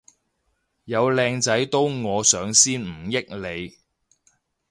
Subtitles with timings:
[0.85, 3.77] 有靚仔都我上先唔益你